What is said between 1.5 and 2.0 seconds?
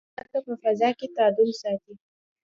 ساتي.